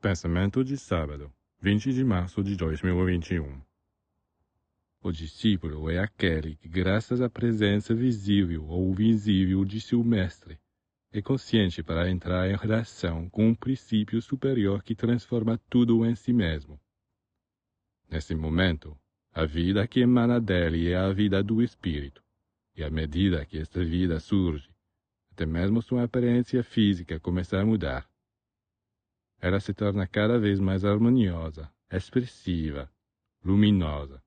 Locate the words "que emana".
19.88-20.38